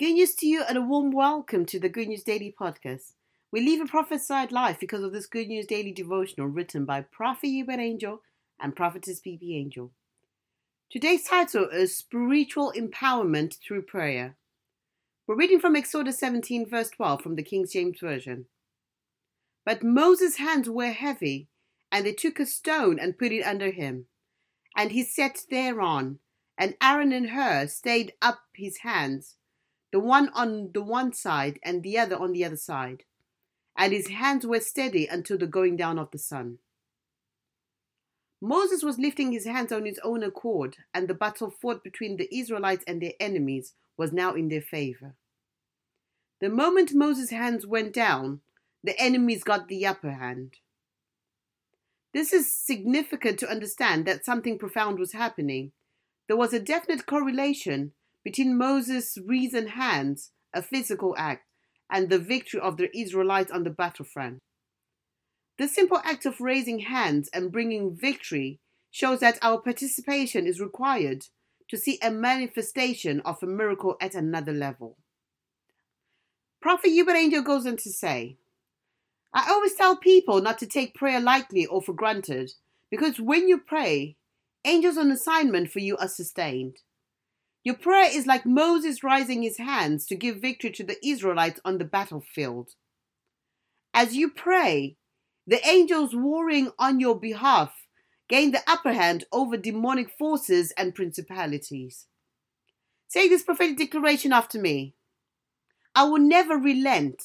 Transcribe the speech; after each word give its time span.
Good 0.00 0.14
news 0.14 0.34
to 0.36 0.46
you 0.46 0.64
and 0.66 0.78
a 0.78 0.80
warm 0.80 1.10
welcome 1.10 1.66
to 1.66 1.78
the 1.78 1.90
Good 1.90 2.08
News 2.08 2.22
Daily 2.22 2.54
podcast. 2.58 3.12
We 3.52 3.60
live 3.60 3.82
a 3.82 3.86
prophesied 3.86 4.50
life 4.50 4.80
because 4.80 5.02
of 5.02 5.12
this 5.12 5.26
Good 5.26 5.48
News 5.48 5.66
Daily 5.66 5.92
devotional 5.92 6.46
written 6.46 6.86
by 6.86 7.02
Prophet 7.02 7.48
Uebert 7.48 7.80
Angel 7.80 8.22
and 8.58 8.74
Prophetess 8.74 9.20
BB 9.20 9.54
Angel. 9.54 9.90
Today's 10.88 11.24
title 11.24 11.68
is 11.68 11.94
Spiritual 11.94 12.72
Empowerment 12.74 13.58
Through 13.58 13.82
Prayer. 13.82 14.36
We're 15.26 15.36
reading 15.36 15.60
from 15.60 15.76
Exodus 15.76 16.18
17, 16.18 16.66
verse 16.66 16.88
12 16.88 17.20
from 17.20 17.36
the 17.36 17.42
King 17.42 17.66
James 17.70 18.00
Version. 18.00 18.46
But 19.66 19.84
Moses' 19.84 20.36
hands 20.36 20.70
were 20.70 20.92
heavy, 20.92 21.48
and 21.92 22.06
they 22.06 22.14
took 22.14 22.40
a 22.40 22.46
stone 22.46 22.98
and 22.98 23.18
put 23.18 23.32
it 23.32 23.42
under 23.42 23.70
him. 23.70 24.06
And 24.74 24.92
he 24.92 25.02
sat 25.02 25.40
thereon, 25.50 26.20
and 26.56 26.74
Aaron 26.82 27.12
and 27.12 27.28
Hur 27.28 27.66
stayed 27.66 28.14
up 28.22 28.40
his 28.54 28.78
hands, 28.78 29.36
the 29.92 30.00
one 30.00 30.28
on 30.34 30.70
the 30.72 30.82
one 30.82 31.12
side 31.12 31.58
and 31.62 31.82
the 31.82 31.98
other 31.98 32.16
on 32.16 32.32
the 32.32 32.44
other 32.44 32.56
side. 32.56 33.04
And 33.76 33.92
his 33.92 34.08
hands 34.08 34.46
were 34.46 34.60
steady 34.60 35.06
until 35.06 35.38
the 35.38 35.46
going 35.46 35.76
down 35.76 35.98
of 35.98 36.10
the 36.10 36.18
sun. 36.18 36.58
Moses 38.40 38.82
was 38.82 38.98
lifting 38.98 39.32
his 39.32 39.44
hands 39.44 39.70
on 39.70 39.84
his 39.84 40.00
own 40.02 40.22
accord, 40.22 40.78
and 40.94 41.08
the 41.08 41.14
battle 41.14 41.50
fought 41.50 41.84
between 41.84 42.16
the 42.16 42.28
Israelites 42.34 42.84
and 42.86 43.02
their 43.02 43.12
enemies 43.20 43.74
was 43.96 44.12
now 44.12 44.34
in 44.34 44.48
their 44.48 44.62
favor. 44.62 45.14
The 46.40 46.48
moment 46.48 46.94
Moses' 46.94 47.30
hands 47.30 47.66
went 47.66 47.92
down, 47.92 48.40
the 48.82 48.98
enemies 48.98 49.44
got 49.44 49.68
the 49.68 49.84
upper 49.86 50.12
hand. 50.12 50.54
This 52.14 52.32
is 52.32 52.52
significant 52.52 53.38
to 53.40 53.50
understand 53.50 54.06
that 54.06 54.24
something 54.24 54.58
profound 54.58 54.98
was 54.98 55.12
happening. 55.12 55.72
There 56.26 56.36
was 56.36 56.54
a 56.54 56.60
definite 56.60 57.04
correlation 57.04 57.92
between 58.24 58.56
Moses' 58.56 59.18
reasoned 59.24 59.70
hands, 59.70 60.30
a 60.52 60.62
physical 60.62 61.14
act, 61.16 61.44
and 61.90 62.08
the 62.08 62.18
victory 62.18 62.60
of 62.60 62.76
the 62.76 62.96
Israelites 62.96 63.50
on 63.50 63.64
the 63.64 63.70
battlefront. 63.70 64.38
The 65.58 65.68
simple 65.68 66.00
act 66.04 66.26
of 66.26 66.40
raising 66.40 66.80
hands 66.80 67.28
and 67.32 67.52
bringing 67.52 67.96
victory 67.96 68.60
shows 68.90 69.20
that 69.20 69.38
our 69.42 69.60
participation 69.60 70.46
is 70.46 70.60
required 70.60 71.26
to 71.68 71.76
see 71.76 71.98
a 72.02 72.10
manifestation 72.10 73.20
of 73.20 73.42
a 73.42 73.46
miracle 73.46 73.96
at 74.00 74.14
another 74.14 74.52
level. 74.52 74.96
Prophet 76.60 76.90
Uebert 76.90 77.14
Angel 77.14 77.42
goes 77.42 77.66
on 77.66 77.76
to 77.78 77.90
say, 77.90 78.36
I 79.32 79.50
always 79.50 79.74
tell 79.74 79.96
people 79.96 80.40
not 80.40 80.58
to 80.58 80.66
take 80.66 80.94
prayer 80.94 81.20
lightly 81.20 81.64
or 81.66 81.80
for 81.80 81.92
granted 81.92 82.52
because 82.90 83.20
when 83.20 83.48
you 83.48 83.58
pray, 83.58 84.16
angels 84.64 84.98
on 84.98 85.10
assignment 85.10 85.70
for 85.70 85.78
you 85.78 85.96
are 85.98 86.08
sustained. 86.08 86.76
Your 87.62 87.76
prayer 87.76 88.08
is 88.10 88.26
like 88.26 88.46
Moses 88.46 89.04
rising 89.04 89.42
his 89.42 89.58
hands 89.58 90.06
to 90.06 90.14
give 90.14 90.36
victory 90.36 90.70
to 90.72 90.84
the 90.84 90.96
Israelites 91.06 91.60
on 91.64 91.78
the 91.78 91.84
battlefield. 91.84 92.70
As 93.92 94.14
you 94.14 94.30
pray, 94.30 94.96
the 95.46 95.66
angels 95.66 96.14
warring 96.14 96.70
on 96.78 97.00
your 97.00 97.18
behalf 97.18 97.72
gain 98.28 98.52
the 98.52 98.62
upper 98.66 98.92
hand 98.92 99.24
over 99.32 99.56
demonic 99.56 100.10
forces 100.18 100.72
and 100.76 100.94
principalities. 100.94 102.06
Say 103.08 103.28
this 103.28 103.42
prophetic 103.42 103.76
declaration 103.76 104.32
after 104.32 104.58
me 104.58 104.94
I 105.94 106.04
will 106.04 106.20
never 106.20 106.56
relent 106.56 107.22